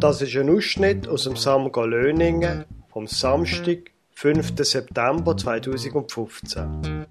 Das 0.00 0.22
ist 0.22 0.34
ein 0.34 0.48
Ausschnitt 0.48 1.06
aus 1.08 1.24
dem 1.24 1.36
Samgo 1.36 1.84
Löningen 1.84 2.64
vom 2.88 3.06
Samstag, 3.06 3.90
5. 4.12 4.54
September 4.56 5.36
2015. 5.36 7.04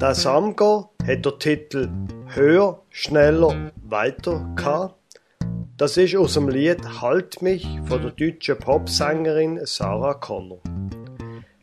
Der 0.00 0.14
Samgo 0.14 0.90
hat 1.06 1.26
den 1.26 1.38
Titel 1.38 1.90
Höher, 2.28 2.80
schneller, 2.88 3.70
weiter 3.86 4.50
gehabt. 4.56 4.94
Das 5.76 5.98
ist 5.98 6.16
aus 6.16 6.32
dem 6.32 6.48
Lied 6.48 7.02
Halt 7.02 7.42
mich 7.42 7.68
von 7.84 8.00
der 8.00 8.12
deutschen 8.12 8.58
Popsängerin 8.58 9.60
Sarah 9.64 10.14
Connor. 10.14 10.60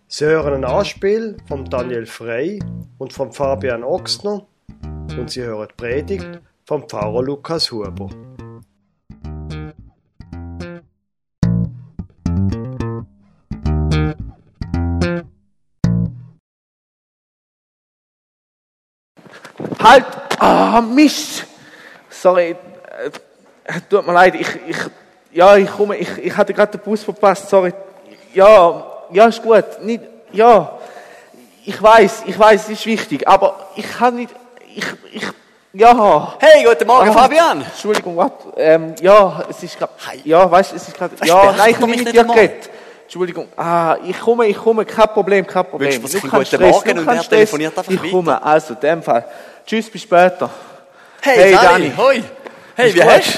Sie 0.07 0.25
hören 0.25 0.53
ein 0.53 0.65
Anspiel 0.65 1.37
von 1.47 1.65
Daniel 1.65 2.05
Frey 2.05 2.61
und 2.99 3.13
von 3.13 3.31
Fabian 3.31 3.83
Ochsner 3.83 4.45
und 5.17 5.31
Sie 5.31 5.41
hören 5.41 5.69
die 5.71 5.75
Predigt 5.75 6.39
vom 6.65 6.87
Pfarrer 6.87 7.23
Lukas 7.23 7.71
Huber. 7.71 8.11
Halt! 19.91 20.05
Ah, 20.39 20.79
Mist! 20.79 21.45
Sorry, 22.09 22.55
äh, 23.65 23.79
tut 23.89 24.07
mir 24.07 24.13
leid, 24.13 24.35
ich, 24.35 24.47
ich, 24.67 24.77
ja, 25.33 25.57
ich 25.57 25.69
komme, 25.69 25.97
ich, 25.97 26.09
ich 26.17 26.37
hatte 26.37 26.53
gerade 26.53 26.77
den 26.77 26.81
Bus 26.81 27.03
verpasst, 27.03 27.49
sorry. 27.49 27.73
Ja, 28.33 28.85
ja, 29.11 29.25
ist 29.25 29.43
gut, 29.43 29.65
nicht, 29.81 30.01
ja, 30.31 30.79
ich 31.65 31.81
weiß, 31.81 32.23
ich 32.25 32.39
weiß, 32.39 32.63
es 32.63 32.69
ist 32.69 32.85
wichtig, 32.85 33.27
aber 33.27 33.67
ich 33.75 33.91
kann 33.91 34.15
nicht, 34.15 34.33
ich, 34.73 34.85
ich, 35.11 35.23
ja. 35.73 36.35
Hey, 36.39 36.63
guten 36.63 36.87
Morgen, 36.87 37.09
Ah, 37.09 37.13
Fabian. 37.13 37.61
Entschuldigung, 37.61 38.15
was? 38.15 38.31
Ähm, 38.55 38.95
ja, 39.01 39.43
es 39.49 39.61
ist 39.61 39.77
gerade, 39.77 39.93
ja, 40.23 40.49
weißt, 40.49 40.73
es 40.73 40.87
ist 40.87 40.97
gerade, 40.97 41.15
ja, 41.25 41.51
nein, 41.51 41.71
ich 41.71 41.75
komm 41.75 41.89
habe 41.89 41.91
ich 41.91 42.05
mit 42.05 42.13
nicht 42.13 42.15
dir 42.15 42.23
geredet. 42.23 42.69
Entschuldigung, 43.11 43.49
ah, 43.57 43.97
ich 44.05 44.17
komme, 44.17 44.47
ich 44.47 44.55
komme, 44.55 44.85
kein 44.85 45.09
Problem, 45.09 45.45
kein 45.45 45.65
Problem. 45.65 46.01
Wünschst 46.01 46.23
du 46.23 46.27
mir 46.27 46.31
Nur 46.31 46.31
einen 46.31 46.31
kein 46.31 46.39
guten 46.39 46.45
Stress, 46.45 46.71
Morgen 46.71 46.99
und 46.99 47.07
er 47.09 47.23
telefoniert 47.27 47.77
einfach 47.77 47.91
Ich 47.91 47.99
weiter. 48.01 48.09
komme, 48.09 48.41
also, 48.41 48.73
in 48.73 48.79
dem 48.79 49.03
Fall. 49.03 49.25
Tschüss, 49.65 49.89
bis 49.91 50.03
später. 50.03 50.49
Hey, 51.19 51.35
Hey, 51.35 51.51
Dani. 51.51 51.67
Dani. 51.67 51.93
Hoi. 51.97 52.23
Hey, 52.73 52.95
wie 52.95 53.03
hast 53.03 53.33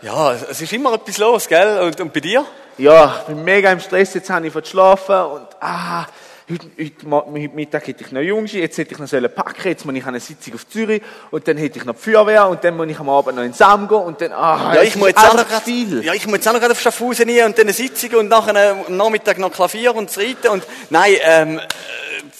du? 0.00 0.06
Ja, 0.08 0.32
es 0.32 0.60
ist 0.60 0.72
immer 0.72 0.94
etwas 0.94 1.18
los, 1.18 1.46
gell? 1.46 1.82
Und, 1.82 2.00
und 2.00 2.12
bei 2.12 2.18
dir? 2.18 2.44
Ja, 2.78 3.14
ich 3.20 3.26
bin 3.26 3.44
mega 3.44 3.70
im 3.70 3.78
Stress, 3.78 4.12
jetzt 4.14 4.28
habe 4.28 4.44
ich 4.48 4.52
von 4.52 4.64
schlafen 4.64 5.14
und, 5.14 5.46
ah, 5.60 6.04
heute, 6.52 6.66
heute, 6.78 7.10
heute 7.10 7.54
Mittag 7.54 7.86
hätte 7.86 8.04
ich 8.04 8.12
noch 8.12 8.20
Jungschi, 8.20 8.60
jetzt 8.60 8.78
hätte 8.78 8.92
ich 8.92 8.98
noch 8.98 9.06
sollen 9.08 9.30
packen, 9.34 9.68
jetzt 9.68 9.84
muss 9.84 9.94
ich 9.94 10.06
eine 10.06 10.20
Sitzung 10.20 10.54
auf 10.54 10.68
Zürich 10.68 11.02
und 11.30 11.46
dann 11.48 11.56
hätte 11.56 11.78
ich 11.78 11.84
noch 11.84 11.94
die 11.94 12.00
Feuerwehr 12.10 12.48
und 12.48 12.62
dann 12.62 12.76
muss 12.76 12.86
ich 12.88 12.98
am 12.98 13.08
Abend 13.08 13.36
noch 13.36 13.42
in 13.42 13.52
Sam 13.52 13.88
gehen 13.88 13.96
und 13.98 14.20
dann, 14.20 14.32
ah, 14.32 14.72
Ja, 14.74 14.80
es 14.82 14.88
ich 14.88 14.94
ist 14.94 14.96
muss 14.98 15.08
jetzt 15.08 15.18
auch 15.18 15.34
noch 15.34 15.48
grad, 15.48 15.62
viel. 15.62 16.04
ja, 16.04 16.14
ich 16.14 16.26
muss 16.26 16.36
jetzt 16.36 16.48
auch 16.48 16.52
noch 16.60 16.70
auf 16.70 16.80
Schaffhausen 16.80 17.28
rein 17.28 17.46
und 17.46 17.58
dann 17.58 17.64
eine 17.66 17.72
Sitzung 17.72 18.10
und 18.20 18.28
nachher 18.28 18.76
am 18.86 18.96
Nachmittag 18.96 19.38
noch 19.38 19.50
Klavier 19.52 19.94
und 19.94 20.08
das 20.10 20.18
Reiten 20.18 20.48
und, 20.48 20.62
nein, 20.90 21.14
ähm, 21.22 21.58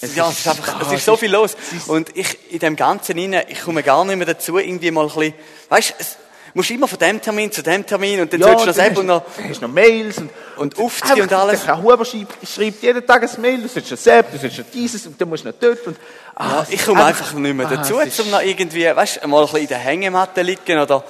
äh, 0.01 0.07
ja, 0.15 0.29
es 0.29 0.39
ist 0.39 0.47
einfach, 0.47 0.75
ah, 0.75 0.79
es 0.81 0.87
es 0.87 0.93
ist 0.95 1.05
so 1.05 1.13
ist- 1.13 1.19
viel 1.19 1.31
los. 1.31 1.55
es 1.71 1.77
ist- 1.77 1.89
Und 1.89 2.15
ich, 2.15 2.51
in 2.51 2.59
dem 2.59 2.75
Ganzen 2.75 3.17
rein, 3.17 3.43
ich 3.47 3.61
komme 3.61 3.83
gar 3.83 4.03
nicht 4.05 4.15
mehr 4.17 4.25
dazu, 4.27 4.57
irgendwie 4.57 4.91
mal 4.91 5.01
ein 5.03 5.07
bisschen, 5.07 5.33
weißt, 5.69 5.93
es, 5.99 6.17
musst 6.53 6.71
immer 6.71 6.87
von 6.87 6.99
dem 6.99 7.19
Termin 7.21 7.51
zu 7.51 7.63
dem 7.63 7.85
Termin 7.85 8.21
und 8.21 8.31
dann 8.33 8.39
Ja, 8.41 8.57
sollst 8.59 8.77
du 8.77 8.85
eben 8.85 8.97
und 8.97 9.09
hast, 9.11 9.39
noch, 9.39 9.49
hast 9.49 9.61
noch 9.61 9.69
Mails 9.69 10.17
und, 10.19 10.29
Und 10.57 10.77
Aufziehen 10.79 11.21
und 11.21 11.33
alles. 11.33 11.61
Der 11.65 11.75
Herr 11.75 11.83
Huber 11.83 12.05
schreibt, 12.05 12.47
schreibt 12.47 12.83
jeden 12.83 13.05
Tag 13.05 13.23
ein 13.23 13.41
Mail, 13.41 13.61
du 13.61 13.67
sollst 13.67 13.91
noch 13.91 13.97
selbst, 13.97 14.33
du 14.33 14.37
sollst 14.37 14.57
noch 14.59 14.65
dieses 14.73 15.07
und 15.07 15.19
dann 15.19 15.29
musst 15.29 15.43
du 15.45 15.49
noch 15.49 15.55
dort 15.59 15.87
und, 15.87 15.97
ah, 16.35 16.47
Ja, 16.59 16.67
ich 16.69 16.85
komme 16.85 17.03
einfach 17.03 17.33
nicht 17.33 17.55
mehr 17.55 17.67
ah, 17.67 17.75
dazu, 17.75 17.99
ist- 17.99 18.19
um 18.19 18.29
noch 18.29 18.41
irgendwie, 18.41 18.85
weißt, 18.85 19.25
mal 19.27 19.39
ein 19.39 19.43
bisschen 19.45 19.59
in 19.61 19.67
der 19.67 19.77
Hängematte 19.79 20.41
liegen 20.41 20.79
oder, 20.79 21.03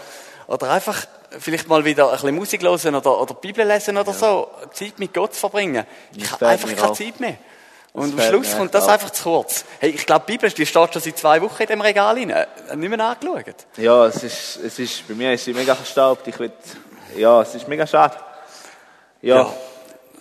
oder 0.47 0.71
einfach 0.71 1.05
vielleicht 1.39 1.67
mal 1.67 1.83
wieder 1.83 2.07
ein 2.07 2.13
bisschen 2.13 2.35
Musik 2.35 2.61
hören 2.61 2.95
oder, 2.95 3.19
oder 3.21 3.33
Bibel 3.33 3.67
lesen 3.67 3.97
oder 3.97 4.13
so, 4.13 4.49
Zeit 4.71 4.99
mit 4.99 5.13
Gott 5.13 5.33
zu 5.33 5.39
verbringen. 5.41 5.83
Ich 6.15 6.31
habe 6.31 6.47
einfach 6.47 6.69
keine 6.75 6.91
auf. 6.91 6.97
Zeit 6.97 7.19
mehr. 7.19 7.35
Und 7.93 8.13
am 8.13 8.17
fällt 8.17 8.29
Schluss 8.29 8.57
kommt 8.57 8.73
das 8.73 8.87
einfach 8.87 9.11
zu 9.11 9.23
kurz. 9.23 9.65
Hey, 9.79 9.91
ich 9.91 10.05
glaube, 10.05 10.25
die 10.27 10.33
Bibel, 10.33 10.49
die 10.49 10.65
steht 10.65 10.93
schon 10.93 11.01
seit 11.01 11.17
zwei 11.17 11.39
Wochen 11.41 11.61
in 11.61 11.67
dem 11.67 11.81
Regal 11.81 12.15
rein. 12.15 12.33
Nicht 12.79 12.89
mehr 12.89 12.99
angeschaut. 12.99 13.67
Ja, 13.77 14.07
es 14.07 14.23
ist, 14.23 14.57
es 14.57 14.79
ist, 14.79 15.07
bei 15.07 15.13
mir 15.13 15.31
ist 15.31 15.45
sie 15.45 15.53
mega 15.53 15.75
verstaubt, 15.75 16.27
ich 16.27 16.39
will, 16.39 16.51
ja, 17.15 17.41
es 17.43 17.53
ist 17.53 17.67
mega 17.67 17.85
schade. 17.85 18.17
Ja. 19.21 19.35
Ja, 19.35 19.53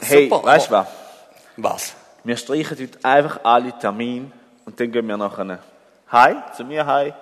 hey, 0.00 0.28
super, 0.28 0.44
weißt 0.44 0.68
du 0.68 0.72
was? 0.72 0.86
Was? 1.56 1.94
Wir 2.24 2.36
streichen 2.36 2.78
heute 2.78 2.98
einfach 3.02 3.40
alle 3.42 3.76
Termine 3.78 4.30
und 4.66 4.78
dann 4.78 4.92
gehen 4.92 5.08
wir 5.08 5.16
nachher 5.16 5.58
heim, 6.12 6.42
zu 6.54 6.64
mir 6.64 6.84
heim, 6.84 7.14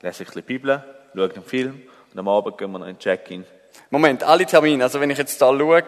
lesen 0.00 0.22
ein 0.22 0.26
bisschen 0.26 0.42
Bibel, 0.42 0.84
schauen 1.14 1.30
einen 1.30 1.44
Film 1.44 1.82
und 2.12 2.18
am 2.18 2.28
Abend 2.28 2.58
gehen 2.58 2.72
wir 2.72 2.80
noch 2.80 2.88
in 2.88 2.98
Check-in. 2.98 3.46
Moment, 3.90 4.22
alle 4.22 4.46
Termine, 4.46 4.84
also 4.84 5.00
wenn 5.00 5.10
ich 5.10 5.18
jetzt 5.18 5.40
da 5.42 5.46
schaue, 5.48 5.82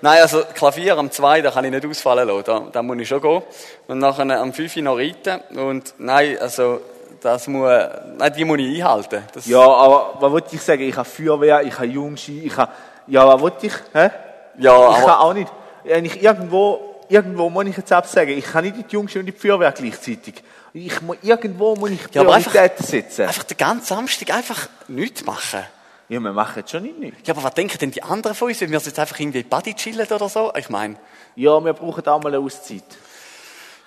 nein, 0.00 0.22
also 0.22 0.42
Klavier 0.54 0.96
am 0.96 1.10
2, 1.10 1.42
da 1.42 1.50
kann 1.50 1.64
ich 1.64 1.72
nicht 1.72 1.84
ausfallen 1.84 2.28
lassen, 2.28 2.44
da, 2.46 2.60
da 2.70 2.82
muss 2.82 2.98
ich 2.98 3.08
schon 3.08 3.20
gehen. 3.20 3.42
Und 3.88 3.98
nachher 3.98 4.40
am 4.40 4.52
5 4.52 4.76
noch 4.76 4.96
reiten 4.96 5.40
und 5.58 5.92
nein, 5.98 6.38
also 6.40 6.80
das 7.20 7.48
muss, 7.48 7.68
nein, 8.16 8.32
die 8.36 8.44
muss 8.44 8.58
ich 8.60 8.80
einhalten. 8.80 9.24
Das, 9.32 9.46
Ja, 9.46 9.60
aber 9.60 10.14
was 10.20 10.30
wollte 10.30 10.54
ich 10.54 10.62
sagen? 10.62 10.82
Ich 10.82 10.96
habe 10.96 11.08
Feuerwehr, 11.08 11.62
ich 11.62 11.74
habe 11.74 11.86
Jungski, 11.86 12.46
ich 12.46 12.56
habe, 12.56 12.70
ja, 13.08 13.26
was 13.26 13.40
wollte 13.40 13.66
ich, 13.66 13.72
hä? 13.92 14.10
Ja, 14.58 14.90
ich 14.90 15.04
kann 15.04 15.14
auch 15.14 15.34
nicht, 15.34 15.52
wenn 15.82 16.04
ich 16.04 16.22
irgendwo, 16.22 17.02
irgendwo 17.08 17.50
muss 17.50 17.66
ich 17.66 17.76
jetzt 17.76 17.92
absagen, 17.92 18.38
ich 18.38 18.44
kann 18.44 18.64
nicht 18.64 18.76
die 18.76 18.94
Jungski 18.94 19.18
und 19.18 19.26
die 19.26 19.32
Feuerwehr 19.32 19.72
gleichzeitig. 19.72 20.42
Ich 20.72 21.00
muss, 21.02 21.16
irgendwo 21.22 21.74
muss 21.74 21.90
ich 21.90 22.00
Ja, 22.12 22.22
Prioritäten 22.22 22.86
setzen. 22.86 23.22
Einfach 23.26 23.44
den 23.44 23.56
ganzen 23.56 23.86
Samstag 23.86 24.30
einfach 24.32 24.68
nichts 24.86 25.24
machen. 25.24 25.64
Ja, 26.10 26.20
wir 26.20 26.32
machen 26.32 26.54
jetzt 26.56 26.70
schon 26.70 26.82
nicht 26.82 26.98
nichts. 26.98 27.20
Ja, 27.28 27.34
aber 27.34 27.42
was 27.44 27.54
denken 27.54 27.76
denn 27.78 27.90
die 27.90 28.02
anderen 28.02 28.34
von 28.34 28.48
uns, 28.48 28.60
wenn 28.62 28.70
wir 28.70 28.78
jetzt 28.78 28.98
einfach 28.98 29.18
irgendwie 29.20 29.42
Buddy 29.42 29.74
chillen 29.74 30.06
oder 30.06 30.28
so? 30.28 30.52
Ich 30.56 30.70
meine, 30.70 30.96
Ja, 31.34 31.62
wir 31.62 31.74
brauchen 31.74 32.06
auch 32.06 32.22
mal 32.22 32.34
eine 32.34 32.42
Auszeit. 32.44 32.82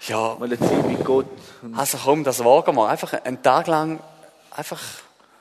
ja, 0.08 0.36
Mal 0.40 0.46
eine 0.46 0.60
Zeit 0.60 0.86
mit 0.88 1.04
Gott. 1.04 1.26
also 1.76 1.98
komm, 2.04 2.24
das 2.24 2.44
wagen 2.44 2.76
wir. 2.76 2.88
Einfach 2.88 3.14
einen 3.24 3.42
Tag 3.42 3.66
lang 3.68 4.00
einfach 4.56 4.80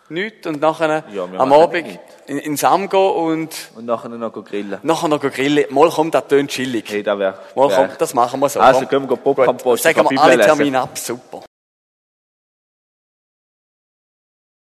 nichts 0.09 0.47
und 0.47 0.61
nachher 0.61 1.05
Ja, 1.13 1.25
am 1.25 1.53
Abend 1.53 1.87
nichts. 1.87 2.03
in, 2.27 2.39
in 2.39 2.57
Sam 2.57 2.89
gehen 2.89 2.99
und 2.99 3.55
Und 3.77 3.85
nachher 3.85 4.09
noch 4.09 4.33
grillen. 4.33 4.79
nachher 4.83 5.09
noch 5.09 5.21
grillen. 5.21 5.67
Mal 5.75 5.91
kommt, 5.91 6.15
das 6.15 6.27
tönt 6.29 6.51
chillig. 6.51 6.87
Hey, 6.89 7.03
da 7.03 7.19
wäre. 7.19 7.39
Mal 7.57 7.69
kommt, 7.69 8.01
das 8.01 8.15
machen 8.15 8.41
wir 8.41 8.49
so. 8.49 8.59
Also, 8.59 8.81
komm. 8.87 8.89
gehen 9.07 9.11
wir 9.11 9.17
Popcorn 9.19 9.57
posten, 9.59 9.83
Sagen 9.93 10.09
wir 10.11 10.21
alle. 10.23 10.41
Termine 10.47 10.81
ab, 10.81 10.97
super. 10.97 11.43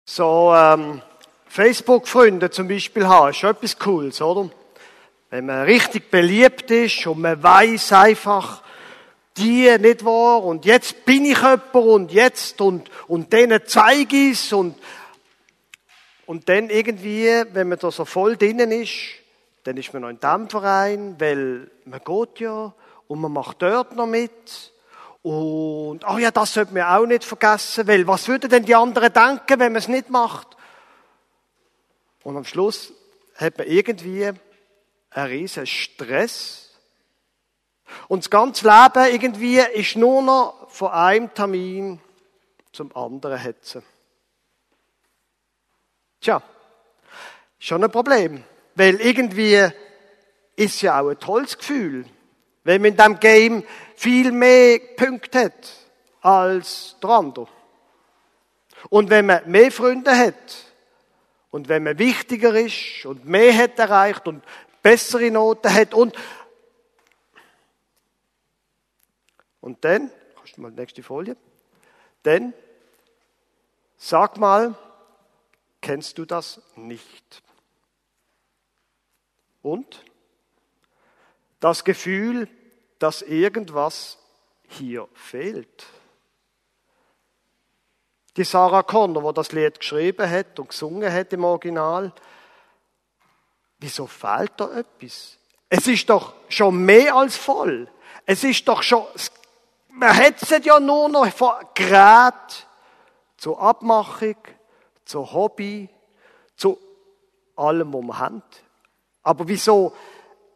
So, 0.09 0.53
ähm, 0.56 1.02
Facebook-Freunde 1.49 2.51
zum 2.51 2.67
Beispiel 2.67 3.07
haben, 3.07 3.31
ist 3.31 3.37
schon 3.37 3.49
etwas 3.49 3.77
Cooles, 3.77 4.21
oder? 4.21 4.49
Wenn 5.31 5.47
man 5.47 5.63
richtig 5.63 6.09
beliebt 6.11 6.69
ist 6.69 7.05
und 7.07 7.21
man 7.21 7.41
weiß 7.41 7.91
einfach, 7.93 8.63
die 9.35 9.75
nicht 9.79 10.05
wahr 10.05 10.43
und 10.43 10.65
jetzt 10.65 11.05
bin 11.05 11.25
ich 11.25 11.37
jemand 11.37 11.73
und 11.73 12.11
jetzt 12.11 12.61
und, 12.61 12.89
und 13.07 13.33
denen 13.33 13.61
zeige 13.65 14.15
ich's 14.15 14.53
und, 14.53 14.75
und 16.25 16.47
dann 16.49 16.69
irgendwie, 16.69 17.43
wenn 17.53 17.69
man 17.69 17.79
da 17.79 17.89
so 17.89 18.05
voll 18.05 18.37
drinnen 18.37 18.71
ist, 18.71 18.91
dann 19.63 19.75
ist 19.77 19.91
man 19.93 20.03
noch 20.03 20.09
in 20.09 20.19
dem 20.19 20.49
Verein, 20.49 21.16
weil 21.17 21.69
man 21.85 21.99
geht 22.03 22.39
ja 22.39 22.73
und 23.07 23.21
man 23.21 23.31
macht 23.31 23.61
dort 23.61 23.95
noch 23.95 24.07
mit. 24.07 24.71
Und, 25.23 26.05
ach 26.05 26.19
ja, 26.19 26.31
das 26.31 26.53
sollte 26.53 26.73
man 26.73 26.83
auch 26.83 27.05
nicht 27.05 27.23
vergessen, 27.23 27.87
weil 27.87 28.07
was 28.07 28.27
würden 28.27 28.49
denn 28.49 28.66
die 28.66 28.75
anderen 28.75 29.11
denken, 29.11 29.59
wenn 29.59 29.73
man 29.73 29.77
es 29.77 29.87
nicht 29.87 30.09
macht? 30.09 30.59
Und 32.24 32.38
am 32.38 32.46
Schluss 32.46 32.94
hat 33.35 33.57
man 33.57 33.68
irgendwie 33.68 34.31
einen 35.12 35.28
riesen 35.28 35.66
Stress. 35.66 36.69
Und 38.07 38.24
das 38.24 38.30
ganze 38.30 38.68
Leben 38.68 39.13
irgendwie 39.13 39.59
ist 39.59 39.96
nur 39.96 40.22
noch 40.22 40.69
von 40.69 40.91
einem 40.91 41.34
Termin 41.34 42.00
zum 42.72 42.96
anderen 42.96 43.38
hetzen. 43.38 43.84
Tja, 46.22 46.41
schon 47.58 47.84
ein 47.84 47.91
Problem. 47.91 48.43
Weil 48.76 49.02
irgendwie 49.02 49.70
ist 50.55 50.82
ja 50.82 51.02
auch 51.02 51.09
ein 51.09 51.20
tolles 51.20 51.58
Gefühl, 51.58 52.05
wenn 52.64 52.82
man 52.82 52.91
in 52.91 52.97
diesem 52.97 53.20
Game 53.20 53.64
viel 53.96 54.32
mehr 54.32 54.79
Punkte 54.96 55.46
hat 55.46 55.73
als 56.22 56.96
der 57.02 57.09
andere. 57.09 57.47
Und 58.90 59.09
wenn 59.09 59.26
man 59.26 59.49
mehr 59.49 59.72
Freunde 59.72 60.16
hat 60.16 60.35
und 61.51 61.67
wenn 61.69 61.84
man 61.84 61.97
wichtiger 61.97 62.53
ist 62.55 63.05
und 63.05 63.25
mehr 63.25 63.55
hat 63.55 63.79
erreicht 63.79 64.28
und 64.28 64.43
bessere 64.81 65.31
Noten 65.31 65.73
hat 65.73 65.93
und 65.93 66.16
und 69.61 69.84
dann, 69.84 70.09
kannst 70.35 70.57
du 70.57 70.61
mal 70.61 70.72
die 70.72 70.79
nächste 70.79 71.03
Folie, 71.03 71.35
dann 72.23 72.53
sag 73.97 74.37
mal, 74.37 74.75
kennst 75.81 76.17
du 76.17 76.25
das 76.25 76.61
nicht? 76.75 77.43
Und 79.61 80.05
das 81.59 81.84
Gefühl, 81.84 82.47
dass 82.99 83.22
irgendwas 83.22 84.17
hier 84.67 85.07
fehlt. 85.13 85.85
Die 88.40 88.46
Sarah 88.46 88.84
Connor, 88.84 89.34
die 89.34 89.36
das 89.36 89.52
Lied 89.52 89.82
geschrieben 89.82 90.30
hat 90.30 90.58
und 90.59 90.70
gesungen 90.70 91.12
hat 91.12 91.34
im 91.34 91.44
Original, 91.44 92.14
wieso 93.80 94.08
fehlt 94.08 94.53
da 94.56 94.72
etwas? 94.78 95.38
Es 95.68 95.86
ist 95.88 96.09
doch 96.09 96.36
schon 96.47 96.86
mehr 96.86 97.16
als 97.16 97.36
voll. 97.36 97.90
Es 98.26 98.46
ist 98.46 98.66
doch 98.66 98.82
schon, 98.82 99.03
man 99.90 100.16
hetzt 100.16 100.50
ja 100.64 100.80
nur 100.80 101.09
noch 101.09 101.30
von 101.34 101.52
Gerät 101.74 102.66
zur 103.36 103.62
Abmachung, 103.62 104.38
zu 105.03 105.34
Hobby, 105.34 105.90
zu 106.56 106.80
allem, 107.58 107.94
was 107.94 108.03
wir 108.03 108.20
haben. 108.20 108.44
Aber 109.22 109.50
wieso, 109.50 109.94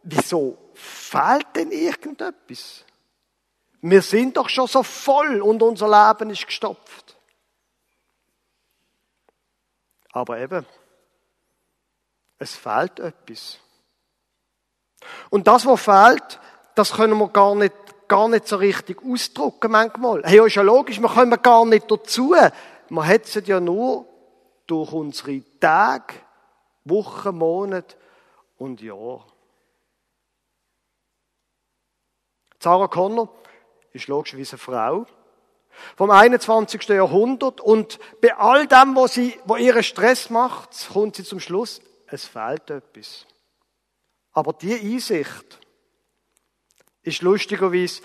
wieso 0.04 0.58
fehlt 0.74 1.48
denn 1.54 1.72
irgendetwas? 1.72 2.86
Wir 3.82 4.02
sind 4.02 4.38
doch 4.38 4.48
schon 4.48 4.68
so 4.68 4.84
voll 4.84 5.42
und 5.42 5.62
unser 5.62 5.90
Leben 5.90 6.30
ist 6.30 6.48
gestopft. 6.48 7.13
Aber 10.14 10.40
eben, 10.40 10.66
es 12.38 12.56
fehlt 12.56 13.00
etwas. 13.00 13.60
Und 15.30 15.48
das, 15.48 15.66
was 15.66 15.82
fehlt, 15.82 16.40
das 16.76 16.94
können 16.94 17.18
wir 17.18 17.30
gar 17.30 17.56
nicht, 17.56 17.74
gar 18.08 18.30
nicht 18.30 18.48
so 18.48 18.58
richtig 18.58 19.02
ausdrucken 19.04 19.72
manchmal. 19.72 20.24
Hey, 20.24 20.46
ist 20.46 20.56
ja 20.56 20.62
logisch, 20.62 21.02
wir 21.02 21.10
kommen 21.10 21.42
gar 21.42 21.66
nicht 21.66 21.90
dazu. 21.90 22.36
Wir 22.90 23.04
hetzen 23.04 23.44
ja 23.46 23.60
nur 23.60 24.06
durch 24.68 24.94
unsere 24.94 25.42
Tage, 25.60 26.14
Wochen, 26.86 27.36
Monate 27.36 27.96
und 28.58 28.82
Jahre. 28.82 29.26
Sarah 32.60 32.88
Connor 32.88 33.30
ist 33.92 34.08
logischerweise 34.08 34.54
eine 34.54 34.60
Frau 34.60 35.06
vom 35.96 36.12
21. 36.12 36.88
Jahrhundert 36.90 37.62
und 37.62 38.00
bei 38.22 38.36
all 38.36 38.68
dem, 38.68 38.96
was 38.96 39.14
sie, 39.14 39.40
wo 39.46 39.56
ihre 39.56 39.84
Stress 39.84 40.30
macht, 40.30 40.70
kommt 40.92 41.16
sie 41.16 41.24
zum 41.24 41.40
Schluss, 41.40 41.82
es 42.08 42.26
fehlt 42.26 42.70
etwas. 42.70 43.26
Aber 44.32 44.54
die 44.54 44.74
Einsicht 44.74 45.60
ist 47.04 47.22
lustigerweise 47.22 48.02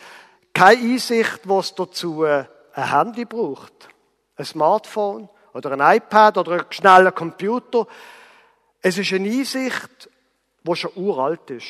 keine 0.53 0.81
Einsicht, 0.81 1.41
was 1.45 1.75
dazu 1.75 2.25
ein 2.25 2.47
Handy 2.73 3.25
braucht, 3.25 3.89
ein 4.37 4.45
Smartphone 4.45 5.29
oder 5.55 5.73
ein 5.73 5.97
iPad 5.97 6.39
oder 6.39 6.53
ein 6.53 6.65
schneller 6.71 7.13
Computer. 7.13 7.87
Es 8.81 8.99
ist 8.99 9.13
eine 9.13 9.29
Einsicht, 9.29 10.11
die 10.63 10.77
schon 10.77 10.93
uralt 10.97 11.51
ist. 11.51 11.69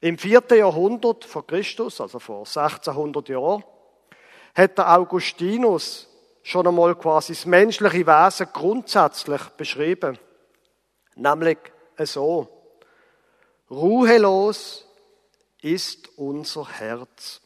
Im 0.00 0.16
vierten 0.16 0.58
Jahrhundert 0.58 1.24
vor 1.24 1.46
Christus, 1.46 2.00
also 2.00 2.18
vor 2.18 2.40
1600 2.40 3.28
Jahren, 3.28 3.64
hat 4.58 4.76
der 4.76 4.92
Augustinus 4.92 6.08
schon 6.42 6.66
einmal 6.66 6.96
quasi 6.96 7.32
das 7.32 7.46
menschliche 7.46 8.06
Wesen 8.06 8.48
grundsätzlich 8.52 9.40
beschrieben. 9.56 10.18
Nämlich 11.14 11.58
so. 11.98 12.48
Ruhelos 13.70 14.84
ist 15.62 16.08
unser 16.16 16.68
Herz. 16.68 17.40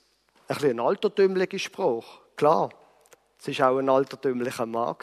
Ein 0.49 0.57
bisschen 0.57 0.81
ein 0.81 0.87
altertümlicher 0.87 1.59
Spruch, 1.59 2.21
klar. 2.35 2.71
Es 3.39 3.59
war 3.59 3.73
auch 3.73 3.79
ein 3.79 3.91
altertümlicher 3.91 4.67
Mann. 4.67 4.97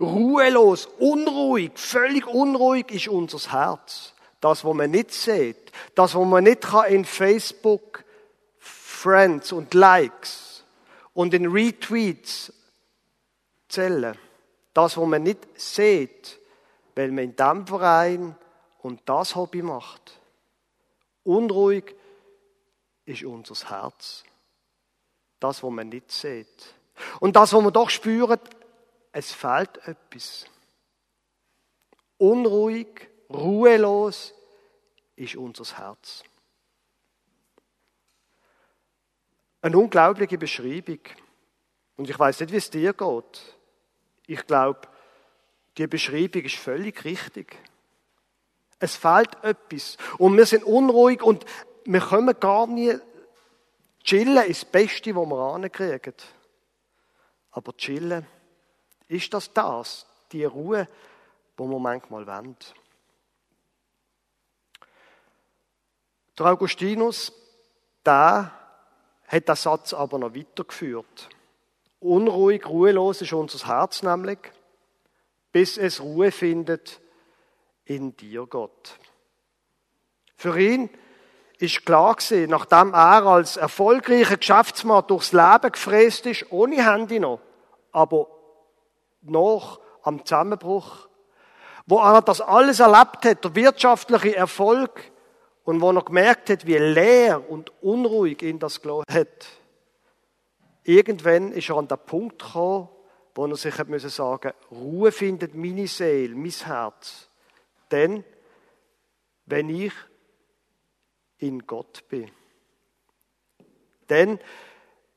Ruhelos, 0.00 0.86
unruhig, 0.98 1.72
völlig 1.74 2.26
unruhig 2.26 2.90
ist 2.90 3.08
unser 3.08 3.52
Herz. 3.52 4.14
Das, 4.40 4.64
was 4.64 4.74
man 4.74 4.90
nicht 4.90 5.12
sieht. 5.12 5.72
Das, 5.94 6.14
was 6.14 6.26
man 6.26 6.44
nicht 6.44 6.66
in 6.88 7.04
Facebook 7.04 8.04
Friends 8.58 9.52
und 9.52 9.74
Likes 9.74 10.43
und 11.14 11.32
in 11.32 11.46
Retweets 11.46 12.52
zählen. 13.68 14.18
Das, 14.74 14.96
was 14.96 15.06
man 15.06 15.22
nicht 15.22 15.46
sieht, 15.58 16.38
weil 16.94 17.10
man 17.10 17.24
in 17.24 17.36
diesem 17.36 17.66
Verein 17.66 18.36
und 18.82 19.00
das 19.06 19.34
Hobby 19.34 19.62
macht. 19.62 20.20
Unruhig 21.22 21.94
ist 23.06 23.24
unser 23.24 23.70
Herz. 23.70 24.24
Das, 25.40 25.62
was 25.62 25.70
man 25.70 25.88
nicht 25.88 26.10
sieht. 26.10 26.74
Und 27.20 27.36
das, 27.36 27.52
was 27.52 27.62
man 27.62 27.72
doch 27.72 27.90
spürt, 27.90 28.40
es 29.12 29.32
fehlt 29.32 29.78
etwas. 29.86 30.46
Unruhig, 32.18 33.08
ruhelos 33.30 34.34
ist 35.16 35.36
unser 35.36 35.78
Herz. 35.78 36.24
Eine 39.64 39.78
unglaubliche 39.78 40.36
Beschreibung. 40.36 40.98
Und 41.96 42.10
ich 42.10 42.18
weiß 42.18 42.40
nicht, 42.40 42.52
wie 42.52 42.58
es 42.58 42.68
dir 42.68 42.92
geht. 42.92 43.56
Ich 44.26 44.46
glaube, 44.46 44.80
die 45.78 45.86
Beschreibung 45.86 46.42
ist 46.42 46.56
völlig 46.56 47.02
richtig. 47.06 47.56
Es 48.78 48.94
fehlt 48.94 49.42
etwas. 49.42 49.96
Und 50.18 50.36
wir 50.36 50.44
sind 50.44 50.64
unruhig 50.64 51.22
und 51.22 51.46
wir 51.86 52.00
können 52.00 52.38
gar 52.38 52.66
nie 52.66 52.94
chillen, 54.02 54.44
ist 54.44 54.64
das 54.64 54.70
Beste, 54.70 55.16
was 55.16 55.26
wir 55.26 55.54
ankriegen. 55.54 56.14
Aber 57.52 57.74
chillen, 57.74 58.26
ist 59.08 59.32
das 59.32 59.50
das? 59.50 60.06
Die 60.30 60.44
Ruhe, 60.44 60.86
die 61.58 61.62
wir 61.62 61.78
manchmal 61.78 62.26
wollen. 62.26 62.56
Der 66.38 66.46
Augustinus, 66.46 67.32
der 68.04 68.63
hat 69.34 69.48
den 69.48 69.56
Satz 69.56 69.92
aber 69.92 70.18
noch 70.18 70.34
weitergeführt. 70.34 71.28
Unruhig, 72.00 72.66
ruhelos 72.66 73.22
ist 73.22 73.32
unser 73.32 73.66
Herz 73.66 74.02
nämlich, 74.02 74.38
bis 75.52 75.78
es 75.78 76.00
Ruhe 76.00 76.30
findet 76.30 77.00
in 77.84 78.16
dir, 78.16 78.46
Gott. 78.46 78.98
Für 80.36 80.58
ihn 80.58 80.90
ist 81.58 81.86
klar 81.86 82.14
gewesen, 82.14 82.50
nachdem 82.50 82.92
er 82.92 83.26
als 83.26 83.56
erfolgreicher 83.56 84.36
Geschäftsmann 84.36 85.06
durchs 85.06 85.32
Leben 85.32 85.72
gefräst 85.72 86.26
ist, 86.26 86.50
ohne 86.50 86.84
Handy 86.84 87.20
noch, 87.20 87.40
aber 87.92 88.26
noch 89.22 89.80
am 90.02 90.24
Zusammenbruch, 90.24 91.08
wo 91.86 91.98
er 91.98 92.22
das 92.22 92.40
alles 92.40 92.80
erlebt 92.80 93.24
hat, 93.24 93.44
der 93.44 93.54
wirtschaftliche 93.54 94.36
Erfolg, 94.36 95.12
und 95.64 95.80
wo 95.80 95.90
er 95.90 96.02
gemerkt 96.02 96.50
hat, 96.50 96.66
wie 96.66 96.76
leer 96.76 97.50
und 97.50 97.72
unruhig 97.82 98.42
ihn 98.42 98.58
das 98.58 98.80
gelassen 98.80 99.12
hat. 99.12 99.46
Irgendwann 100.84 101.52
ist 101.52 101.70
er 101.70 101.76
an 101.76 101.88
den 101.88 101.98
Punkt 101.98 102.42
gekommen, 102.42 102.88
wo 103.34 103.46
er 103.46 103.56
sich 103.56 103.76
hat 103.76 103.88
müssen 103.88 104.10
sagen, 104.10 104.52
Ruhe 104.70 105.10
findet 105.10 105.54
meine 105.54 105.88
Seele, 105.88 106.34
mein 106.34 106.50
Herz. 106.50 107.28
Denn, 107.90 108.22
wenn 109.46 109.70
ich 109.70 109.92
in 111.38 111.66
Gott 111.66 112.06
bin. 112.08 112.30
Denn, 114.08 114.38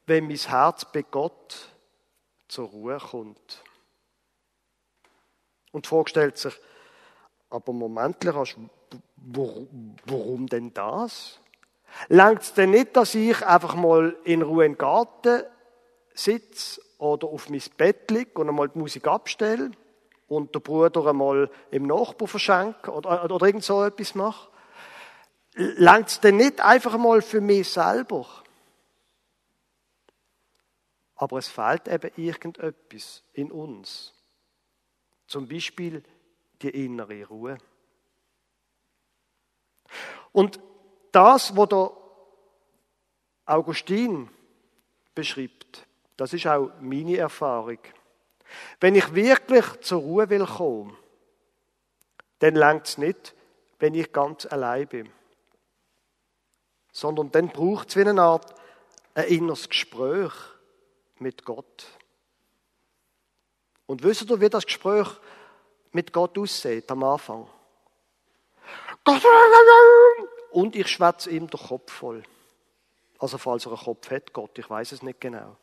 wenn 0.05 0.27
mein 0.27 0.38
Herz 0.38 0.86
bei 0.91 1.01
Gott 1.03 1.69
zur 2.48 2.69
Ruhe 2.69 2.98
kommt. 2.98 3.63
Und 5.71 5.86
die 5.86 5.89
Frage 5.89 6.10
stellt 6.10 6.38
sich, 6.38 6.53
aber 7.50 7.74
Moment, 7.74 8.24
warum 9.17 10.47
denn 10.47 10.74
das? 10.74 11.39
Langt 12.07 12.41
es 12.41 12.53
denn 12.53 12.71
nicht, 12.71 12.95
dass 12.95 13.15
ich 13.15 13.45
einfach 13.45 13.75
mal 13.75 14.15
in 14.24 14.41
Ruhe 14.41 14.65
im 14.65 14.77
Garten 14.77 15.43
sitze 16.13 16.81
oder 16.97 17.27
auf 17.27 17.50
mein 17.50 17.62
Bett 17.77 18.09
liege 18.12 18.39
und 18.39 18.50
einmal 18.50 18.69
die 18.69 18.79
Musik 18.79 19.07
abstelle? 19.07 19.71
und 20.27 20.53
der 20.53 20.59
Bruder 20.59 21.07
einmal 21.07 21.50
im 21.71 21.88
Nachbar 21.88 22.27
verschenken 22.27 22.93
oder, 22.93 23.24
oder, 23.24 23.36
oder 23.36 23.45
irgend 23.45 23.63
so 23.63 23.83
etwas 23.83 24.15
mache? 24.15 24.50
Langt 25.53 26.09
es 26.09 26.19
denn 26.19 26.38
nicht 26.38 26.62
einfach 26.62 26.93
einmal 26.93 27.21
für 27.21 27.41
mich 27.41 27.69
selber? 27.69 28.27
Aber 31.15 31.39
es 31.39 31.47
fehlt 31.47 31.88
eben 31.88 32.12
irgendetwas 32.15 33.24
in 33.33 33.51
uns. 33.51 34.13
Zum 35.25 35.47
Beispiel 35.47 36.03
die 36.62 36.86
innere 36.86 37.25
Ruhe. 37.25 37.57
Und 40.32 40.60
das, 41.12 41.56
was 41.56 41.70
der 41.70 41.91
Augustin 43.46 44.29
beschreibt, 45.15 45.86
das 46.17 46.34
ist 46.34 46.48
auch 46.48 46.72
meine 46.79 47.17
Erfahrung. 47.17 47.79
Wenn 48.79 48.96
ich 48.96 49.13
wirklich 49.13 49.65
zur 49.82 50.01
Ruhe 50.01 50.29
will 50.29 50.46
kommen, 50.46 50.98
dann 52.39 52.56
längt 52.56 52.88
es 52.88 52.98
nicht, 52.98 53.36
wenn 53.79 53.94
ich 53.94 54.12
ganz 54.12 54.46
allein 54.46 54.88
bin. 54.88 55.10
Sondern 56.91 57.32
dann 57.32 57.50
braucht 57.50 57.89
es 57.89 57.96
wie 57.96 58.01
eine 58.08 58.22
Art 58.22 58.53
ein 59.13 59.27
inneres 59.27 59.70
Gespräch 59.70 60.34
mit 61.20 61.46
Gott. 61.46 61.88
Und 63.86 64.03
wisst 64.03 64.29
ihr, 64.29 64.41
wie 64.41 64.50
das 64.50 64.65
Gespräch 64.65 65.08
mit 65.91 66.13
Gott 66.13 66.38
aussieht 66.38 66.89
am 66.91 67.03
Anfang? 67.03 67.48
Und 70.51 70.75
ich 70.75 70.87
schwätze 70.87 71.29
ihm 71.29 71.49
den 71.49 71.59
Kopf 71.59 71.91
voll. 71.91 72.23
Also 73.19 73.37
falls 73.37 73.65
er 73.65 73.73
einen 73.73 73.81
Kopf 73.81 74.09
hat, 74.11 74.33
Gott, 74.33 74.57
ich 74.57 74.69
weiß 74.69 74.91
es 74.91 75.01
nicht 75.01 75.21
genau. 75.21 75.55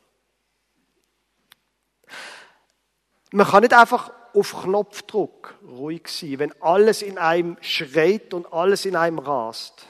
Man 3.31 3.47
kann 3.47 3.63
nicht 3.63 3.75
einfach 3.75 4.13
auf 4.35 4.63
Knopfdruck 4.63 5.55
ruhig 5.67 6.09
sein, 6.09 6.39
wenn 6.39 6.63
alles 6.63 7.03
in 7.03 7.19
einem 7.19 7.57
schreit 7.61 8.35
und 8.35 8.53
alles 8.53 8.85
in 8.85 8.97
einem 8.97 9.19
rast. 9.19 9.87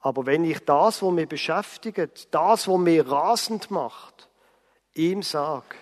Aber 0.00 0.26
wenn 0.26 0.44
ich 0.44 0.58
das, 0.64 1.02
was 1.02 1.12
mich 1.12 1.28
beschäftigt, 1.28 2.34
das, 2.34 2.66
was 2.66 2.78
mich 2.78 3.08
rasend 3.08 3.70
macht, 3.70 4.28
ihm 4.94 5.22
sage, 5.22 5.76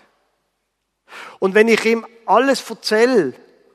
und 1.39 1.55
wenn 1.55 1.67
ich 1.67 1.83
ihm 1.85 2.05
alles 2.25 2.69
erzähle, 2.69 3.33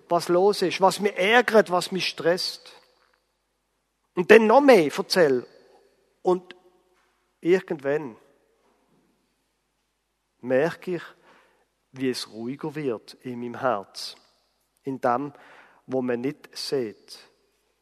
was 0.08 0.28
los 0.28 0.62
ist, 0.62 0.80
was 0.80 1.00
mich 1.00 1.16
ärgert, 1.16 1.70
was 1.70 1.92
mich 1.92 2.06
stresst, 2.06 2.72
und 4.16 4.30
dann 4.30 4.46
noch 4.46 4.60
mehr 4.60 4.90
erzähle, 4.92 5.46
und 6.22 6.56
irgendwann 7.40 8.16
merke 10.40 10.96
ich, 10.96 11.02
wie 11.92 12.10
es 12.10 12.28
ruhiger 12.28 12.74
wird 12.74 13.14
in 13.22 13.38
meinem 13.38 13.60
Herz. 13.60 14.16
In 14.82 15.00
dem, 15.00 15.32
wo 15.86 16.02
man 16.02 16.20
nicht 16.20 16.48
sieht 16.56 17.18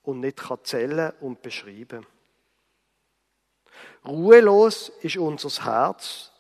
und 0.03 0.21
nicht 0.21 0.37
kann 0.37 1.13
und 1.21 1.41
beschreiben. 1.41 2.07
Ruhelos 4.07 4.91
ist 5.01 5.17
unser 5.17 5.65
Herz, 5.65 6.31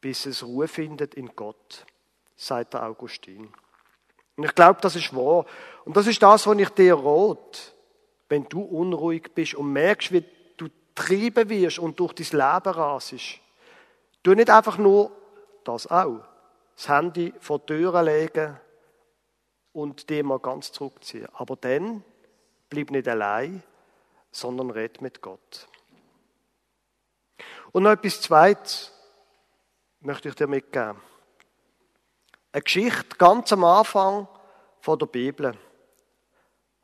bis 0.00 0.26
es 0.26 0.42
Ruhe 0.42 0.66
findet 0.66 1.14
in 1.14 1.34
Gott, 1.36 1.86
sagt 2.36 2.74
der 2.74 2.84
Augustin. 2.84 3.52
Und 4.36 4.44
ich 4.44 4.54
glaube, 4.54 4.80
das 4.80 4.96
ist 4.96 5.14
wahr. 5.14 5.44
Und 5.84 5.96
das 5.96 6.06
ist 6.06 6.22
das, 6.22 6.46
was 6.46 6.58
ich 6.58 6.68
dir 6.70 6.94
rot, 6.94 7.74
wenn 8.30 8.48
du 8.48 8.62
unruhig 8.62 9.34
bist 9.34 9.54
und 9.54 9.72
merkst, 9.72 10.12
wie 10.12 10.24
du 10.56 10.68
treiben 10.94 11.50
wirst 11.50 11.78
und 11.78 12.00
durch 12.00 12.14
dein 12.14 12.26
Leben 12.26 12.74
rasest. 12.74 13.40
Du 14.22 14.34
nicht 14.34 14.48
einfach 14.48 14.78
nur 14.78 15.10
das 15.64 15.86
auch 15.88 16.20
das 16.76 16.88
Handy 16.88 17.34
vor 17.40 17.58
die 17.58 17.66
Türe 17.66 18.02
legen 18.02 18.58
und 19.72 20.08
die 20.08 20.22
mal 20.22 20.38
ganz 20.38 20.72
zurückziehen. 20.72 21.28
Aber 21.34 21.56
dann 21.56 22.02
bleib 22.70 22.90
nicht 22.90 23.06
allein, 23.06 23.62
sondern 24.30 24.70
red 24.70 25.02
mit 25.02 25.20
Gott. 25.20 25.68
Und 27.72 27.82
noch 27.82 27.90
etwas 27.90 28.22
Zweites 28.22 28.92
möchte 30.00 30.28
ich 30.28 30.34
dir 30.36 30.46
mitgeben. 30.46 30.96
Eine 32.52 32.62
Geschichte 32.62 33.16
ganz 33.18 33.52
am 33.52 33.64
Anfang 33.64 34.26
von 34.80 34.98
der 34.98 35.06
Bibel. 35.06 35.56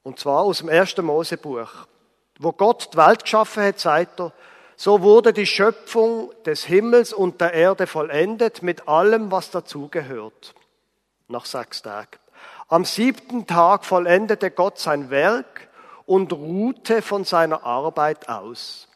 Und 0.06 0.20
zwar 0.20 0.42
aus 0.42 0.58
dem 0.58 0.68
ersten 0.68 1.04
Mosebuch. 1.04 1.68
Wo 2.38 2.52
Gott 2.52 2.90
die 2.92 2.96
Welt 2.96 3.24
geschaffen 3.24 3.64
hat, 3.64 3.80
sagt 3.80 4.20
er, 4.20 4.32
so 4.76 5.02
wurde 5.02 5.32
die 5.32 5.46
Schöpfung 5.46 6.30
des 6.44 6.62
Himmels 6.62 7.12
und 7.12 7.40
der 7.40 7.54
Erde 7.54 7.88
vollendet 7.88 8.62
mit 8.62 8.86
allem, 8.86 9.32
was 9.32 9.50
dazugehört. 9.50 10.54
Nach 11.26 11.44
sechs 11.44 11.82
Tagen. 11.82 12.20
Am 12.68 12.84
siebten 12.84 13.48
Tag 13.48 13.84
vollendete 13.84 14.52
Gott 14.52 14.78
sein 14.78 15.10
Werk 15.10 15.66
und 16.04 16.32
ruhte 16.32 17.02
von 17.02 17.24
seiner 17.24 17.64
Arbeit 17.64 18.28
aus. 18.28 18.86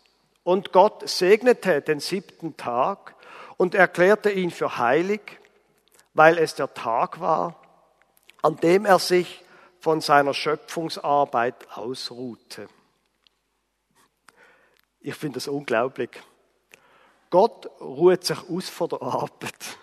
Und 0.45 0.71
Gott 0.71 1.09
segnete 1.09 1.81
den 1.81 1.99
siebten 1.99 2.57
Tag 2.57 3.17
und 3.57 3.75
erklärte 3.75 4.31
ihn 4.31 4.53
für 4.53 4.79
heilig, 4.79 5.41
weil 6.15 6.39
es 6.39 6.55
der 6.55 6.73
Tag 6.73 7.21
war, 7.21 7.57
an 8.43 8.59
dem 8.59 8.87
er 8.87 9.01
sich 9.01 9.43
von 9.81 10.01
seiner 10.01 10.35
Schöpfungsarbeit 10.35 11.69
ausruhte. 11.77 12.69
Ich 15.01 15.15
finde 15.15 15.37
das 15.37 15.49
unglaublich. 15.49 16.11
Gott 17.31 17.71
ruht 17.81 18.25
sich 18.25 18.39
aus 18.49 18.69
von 18.69 18.91
der 18.91 19.03
Arbeit. 19.03 19.79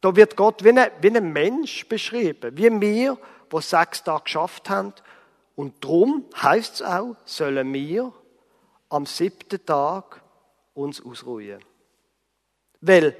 Da 0.00 0.14
wird 0.16 0.36
Gott 0.36 0.64
wie 0.64 0.70
ein, 0.70 0.90
wie 1.00 1.16
ein 1.16 1.32
Mensch 1.32 1.86
beschrieben, 1.88 2.56
wie 2.56 2.80
wir, 2.80 3.18
die 3.52 3.60
sechs 3.60 4.02
Tage 4.04 4.24
geschafft 4.24 4.68
haben. 4.68 4.92
Und 5.56 5.82
darum 5.82 6.26
heißt 6.40 6.76
es 6.76 6.82
auch, 6.82 7.16
sollen 7.24 7.72
wir 7.72 8.12
am 8.88 9.06
siebten 9.06 9.64
Tag 9.64 10.22
uns 10.74 11.04
ausruhen. 11.04 11.64
Weil 12.80 13.16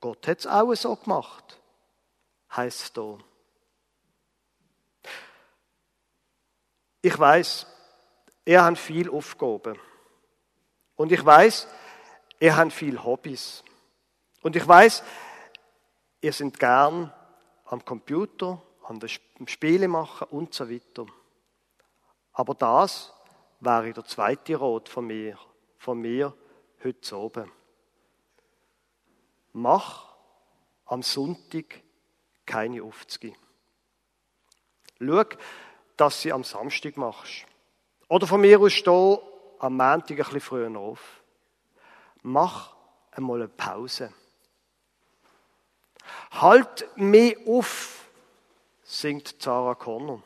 Gott 0.00 0.26
hat 0.26 0.40
es 0.40 0.46
auch 0.46 0.74
so 0.74 0.96
gemacht, 0.96 1.58
heißt 2.54 2.82
es 2.82 2.92
da. 2.92 3.18
Ich 7.00 7.18
weiß, 7.18 7.66
er 8.44 8.64
hat 8.64 8.78
viel 8.78 9.10
Aufgaben. 9.10 9.78
Und 10.96 11.12
ich 11.12 11.24
weiß, 11.24 11.68
er 12.40 12.56
hat 12.56 12.72
viel 12.72 13.02
Hobbys. 13.02 13.62
Und 14.42 14.56
ich 14.56 14.66
weiß, 14.66 15.02
ihr 16.20 16.32
sind 16.32 16.58
gern 16.58 17.12
am 17.66 17.84
Computer, 17.84 18.62
an 18.84 18.98
den 18.98 19.48
Spiele 19.48 19.86
machen 19.86 20.28
und 20.30 20.54
so 20.54 20.68
weiter. 20.68 21.06
Aber 22.32 22.54
das 22.54 23.12
wäre 23.60 23.92
der 23.92 24.04
zweite 24.04 24.56
Rot 24.56 24.88
von 24.88 25.06
mir, 25.06 25.38
von 25.76 26.00
mir 26.00 26.34
heute 26.82 27.16
oben. 27.16 27.52
Mach 29.52 30.14
am 30.86 31.02
Sonntag 31.02 31.82
keine 32.46 32.82
Aufzüge. 32.82 33.34
Schau, 35.00 35.24
dass 35.98 36.22
sie 36.22 36.32
am 36.32 36.44
Samstag 36.44 36.96
machst. 36.96 37.44
Oder 38.08 38.26
von 38.26 38.40
mir 38.40 38.58
aus 38.60 38.72
steh 38.72 39.18
am 39.58 39.76
Montag 39.76 40.10
ein 40.10 40.16
bisschen 40.16 40.40
früher 40.40 40.78
auf. 40.78 41.00
Mach 42.22 42.74
einmal 43.10 43.40
eine 43.40 43.48
Pause. 43.48 44.12
Halt 46.30 46.88
mich 46.96 47.36
auf, 47.46 48.06
singt 48.82 49.42
Sarah 49.42 49.74
Connor. 49.74 50.22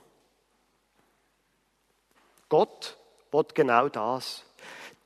Gott 2.49 2.99
wird 3.31 3.55
genau 3.55 3.89
das. 3.89 4.45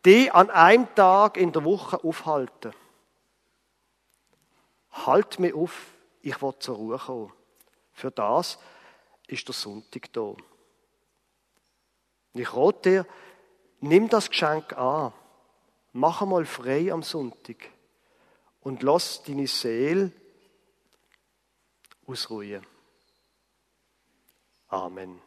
Die 0.05 0.31
an 0.31 0.51
einem 0.51 0.93
Tag 0.95 1.37
in 1.37 1.53
der 1.53 1.65
Woche 1.65 2.03
aufhalten. 2.03 2.75
Halt 4.91 5.39
mich 5.39 5.55
auf, 5.55 5.93
ich 6.23 6.41
will 6.43 6.55
zur 6.59 6.77
Ruhe 6.77 6.99
kommen. 6.99 7.33
Für 7.93 8.11
das 8.11 8.59
ist 9.29 9.47
der 9.47 9.55
Sonntag 9.55 10.13
da. 10.13 10.35
Und 12.37 12.43
ich 12.43 12.55
rate 12.55 12.91
dir, 12.91 13.07
nimm 13.81 14.11
das 14.11 14.29
Geschenk 14.29 14.77
an. 14.77 15.15
Mach 15.95 16.21
einmal 16.21 16.45
frei 16.45 16.93
am 16.93 17.03
Sonntag. 17.03 17.57
Und 18.61 18.83
lass 18.83 19.23
deine 19.23 19.47
Seele 19.47 20.13
ausruhen. 22.07 22.63
Amen. 24.69 25.19